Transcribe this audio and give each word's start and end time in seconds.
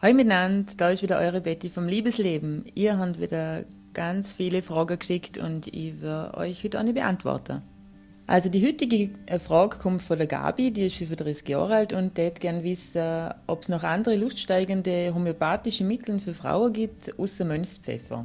Hallo 0.00 0.14
miteinander, 0.14 0.72
da 0.76 0.90
ist 0.90 1.02
wieder 1.02 1.18
eure 1.18 1.40
Betty 1.40 1.68
vom 1.68 1.88
Liebesleben. 1.88 2.66
Ihr 2.76 2.98
habt 2.98 3.20
wieder 3.20 3.64
ganz 3.94 4.30
viele 4.30 4.62
Fragen 4.62 4.96
geschickt 4.96 5.38
und 5.38 5.66
ich 5.74 6.00
werde 6.00 6.38
euch 6.38 6.62
heute 6.62 6.78
eine 6.78 6.92
beantworten. 6.92 7.62
Also 8.28 8.48
die 8.48 8.64
heutige 8.64 9.10
äh, 9.26 9.40
Frage 9.40 9.78
kommt 9.78 10.02
von 10.02 10.16
der 10.16 10.28
Gabi, 10.28 10.70
die 10.70 10.86
ist 10.86 10.98
35 10.98 11.48
Jahre 11.48 11.74
alt 11.74 11.92
und 11.94 12.16
die 12.16 12.30
gerne 12.30 12.62
wissen, 12.62 13.30
ob 13.48 13.62
es 13.62 13.68
noch 13.68 13.82
andere 13.82 14.14
luststeigende 14.14 15.12
homöopathische 15.12 15.82
Mittel 15.82 16.20
für 16.20 16.32
Frauen 16.32 16.72
gibt, 16.72 17.18
außer 17.18 17.44
Mönchspfeffer. 17.44 18.24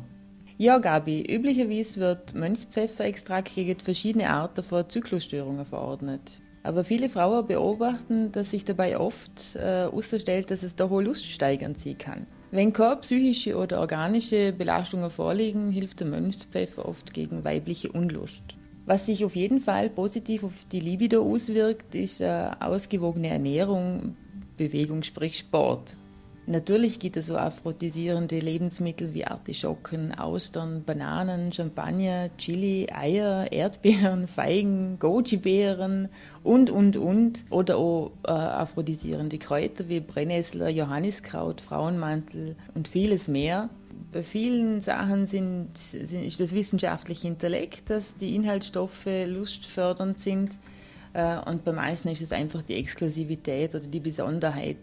Ja, 0.60 0.78
Gabi, 0.78 1.24
üblicherweise 1.24 2.00
wird 2.00 2.36
Mönchspfefferextrakt 2.36 3.56
gegen 3.56 3.80
verschiedene 3.80 4.30
Arten 4.30 4.62
von 4.62 4.88
Zyklusstörungen 4.88 5.66
verordnet. 5.66 6.40
Aber 6.64 6.86
viele 6.86 7.10
Frauen 7.10 7.46
beobachten, 7.46 8.32
dass 8.32 8.52
sich 8.52 8.64
dabei 8.64 8.98
oft 8.98 9.56
äh, 9.56 9.60
herausstellt, 9.60 10.50
dass 10.50 10.64
es 10.64 10.76
doch 10.76 10.92
auch 10.92 11.02
luststeigernd 11.02 11.80
sein 11.80 11.98
kann. 11.98 12.28
Wenn 12.52 12.72
keine 12.72 12.98
psychische 12.98 13.58
oder 13.58 13.80
organische 13.80 14.54
Belastungen 14.54 15.10
vorliegen, 15.10 15.72
hilft 15.72 16.00
der 16.00 16.08
Mönchspfeffer 16.08 16.88
oft 16.88 17.14
gegen 17.14 17.44
weibliche 17.44 17.92
Unlust. 17.92 18.44
Was 18.86 19.06
sich 19.06 19.26
auf 19.26 19.36
jeden 19.36 19.60
Fall 19.60 19.90
positiv 19.90 20.44
auf 20.44 20.66
die 20.72 20.80
Libido 20.80 21.24
auswirkt, 21.24 21.96
ist 21.96 22.22
eine 22.22 22.62
ausgewogene 22.62 23.30
Ernährung, 23.30 24.16
Bewegung, 24.58 25.04
sprich 25.04 25.38
Sport. 25.40 25.98
Natürlich 26.46 27.00
gibt 27.00 27.16
es 27.16 27.28
so 27.28 27.38
aphrodisierende 27.38 28.38
Lebensmittel 28.40 29.14
wie 29.14 29.26
Artischocken, 29.26 30.14
Austern, 30.14 30.84
Bananen, 30.84 31.54
Champagner, 31.54 32.30
Chili, 32.38 32.90
Eier, 32.92 33.50
Erdbeeren, 33.50 34.28
Feigen, 34.28 35.00
Goji-Beeren 35.00 36.10
und, 36.44 36.70
und, 36.70 36.98
und. 36.98 37.46
Oder 37.50 37.78
auch 37.78 38.12
äh, 38.26 38.32
aphrodisierende 38.32 39.38
Kräuter 39.38 39.88
wie 39.88 40.02
Brennnessler, 40.02 40.68
Johanniskraut, 40.68 41.62
Frauenmantel 41.62 42.58
und 42.74 42.90
vieles 42.90 43.30
mehr. 43.30 43.70
Bei 44.12 44.22
vielen 44.22 44.82
Sachen 44.82 45.28
sind, 45.28 45.78
sind, 45.78 46.26
ist 46.26 46.42
das 46.42 46.54
wissenschaftliche 46.54 47.28
Intellekt, 47.28 47.90
dass 47.90 48.16
die 48.16 48.36
Inhaltsstoffe 48.36 49.08
lustfördernd 49.28 50.20
sind. 50.20 50.60
Äh, 51.14 51.38
und 51.50 51.64
bei 51.64 51.72
manchen 51.72 52.10
ist 52.10 52.22
es 52.22 52.32
einfach 52.32 52.62
die 52.64 52.76
Exklusivität 52.76 53.76
oder 53.76 53.86
die 53.86 54.00
Besonderheit, 54.00 54.80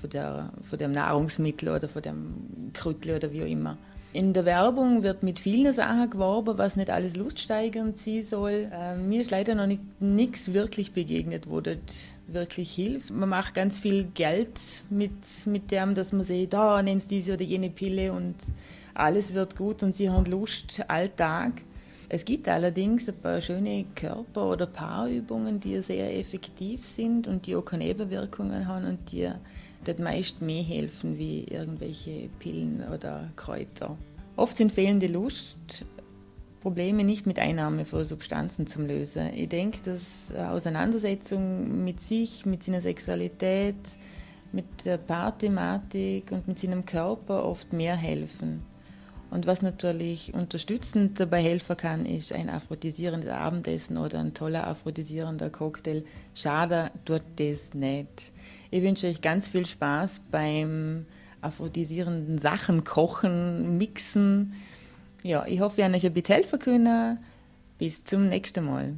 von, 0.00 0.10
der, 0.10 0.52
von 0.62 0.78
dem 0.78 0.92
Nahrungsmittel 0.92 1.68
oder 1.70 1.88
von 1.88 2.02
dem 2.02 2.70
Krüttel 2.72 3.16
oder 3.16 3.32
wie 3.32 3.42
auch 3.42 3.48
immer. 3.48 3.78
In 4.12 4.32
der 4.32 4.46
Werbung 4.46 5.02
wird 5.02 5.22
mit 5.22 5.38
vielen 5.38 5.74
Sachen 5.74 6.08
geworben, 6.08 6.56
was 6.56 6.76
nicht 6.76 6.88
alles 6.88 7.16
luststeigernd 7.16 7.98
sein 7.98 8.24
soll. 8.24 8.70
Äh, 8.72 8.96
mir 8.96 9.20
ist 9.20 9.30
leider 9.30 9.54
noch 9.54 9.68
nichts 10.00 10.54
wirklich 10.54 10.92
begegnet, 10.92 11.50
wo 11.50 11.60
das 11.60 11.76
wirklich 12.26 12.72
hilft. 12.72 13.10
Man 13.10 13.28
macht 13.28 13.54
ganz 13.54 13.78
viel 13.78 14.04
Geld 14.14 14.58
mit, 14.88 15.12
mit 15.44 15.70
dem, 15.70 15.94
dass 15.94 16.12
man 16.12 16.24
sieht, 16.24 16.54
da 16.54 16.82
nennst 16.82 17.10
diese 17.10 17.34
oder 17.34 17.44
jene 17.44 17.68
Pille 17.68 18.12
und 18.12 18.36
alles 18.94 19.34
wird 19.34 19.56
gut 19.56 19.82
und 19.82 19.94
sie 19.94 20.08
haben 20.08 20.24
Lust 20.24 20.82
alltag. 20.88 21.52
Es 22.08 22.24
gibt 22.24 22.48
allerdings 22.48 23.08
ein 23.08 23.16
paar 23.16 23.40
schöne 23.40 23.84
Körper- 23.94 24.50
oder 24.50 24.66
Paarübungen, 24.66 25.58
die 25.58 25.80
sehr 25.80 26.16
effektiv 26.18 26.86
sind 26.86 27.26
und 27.26 27.46
die 27.46 27.56
auch 27.56 27.64
keine 27.64 27.84
Nebenwirkungen 27.84 28.68
haben 28.68 28.86
und 28.86 29.12
die 29.12 29.28
dort 29.84 29.98
meist 29.98 30.40
mehr 30.40 30.62
helfen 30.62 31.18
wie 31.18 31.44
irgendwelche 31.44 32.28
Pillen 32.38 32.84
oder 32.92 33.30
Kräuter. 33.34 33.96
Oft 34.36 34.56
sind 34.56 34.72
fehlende 34.72 35.08
Lust 35.08 35.84
Probleme 36.60 37.04
nicht 37.04 37.26
mit 37.26 37.38
Einnahme 37.38 37.84
von 37.84 38.02
Substanzen 38.02 38.66
zu 38.66 38.82
lösen. 38.82 39.30
Ich 39.34 39.48
denke, 39.48 39.78
dass 39.84 40.32
Auseinandersetzung 40.36 41.84
mit 41.84 42.00
sich, 42.00 42.44
mit 42.44 42.64
seiner 42.64 42.80
Sexualität, 42.80 43.76
mit 44.50 44.84
der 44.84 44.96
Paarthematik 44.96 46.32
und 46.32 46.48
mit 46.48 46.58
seinem 46.58 46.84
Körper 46.84 47.44
oft 47.44 47.72
mehr 47.72 47.94
helfen. 47.94 48.62
Und 49.30 49.46
was 49.46 49.60
natürlich 49.60 50.34
unterstützend 50.34 51.18
dabei 51.18 51.42
helfen 51.42 51.76
kann, 51.76 52.06
ist 52.06 52.32
ein 52.32 52.48
aphrodisierendes 52.48 53.30
Abendessen 53.30 53.98
oder 53.98 54.20
ein 54.20 54.34
toller 54.34 54.66
aphrodisierender 54.66 55.50
Cocktail. 55.50 56.04
Schade 56.34 56.90
tut 57.04 57.22
das 57.36 57.74
nicht. 57.74 58.32
Ich 58.70 58.82
wünsche 58.82 59.08
euch 59.08 59.20
ganz 59.20 59.48
viel 59.48 59.66
Spaß 59.66 60.22
beim 60.30 61.06
aphrodisierenden 61.40 62.38
Sachen 62.38 62.84
kochen, 62.84 63.78
mixen. 63.78 64.54
Ja, 65.22 65.44
ich 65.46 65.60
hoffe, 65.60 65.78
wir 65.78 65.84
haben 65.84 65.94
euch 65.94 66.06
ein 66.06 66.12
bisschen 66.12 66.36
helfen 66.36 66.58
können. 66.58 67.18
Bis 67.78 68.04
zum 68.04 68.28
nächsten 68.28 68.64
Mal. 68.64 68.94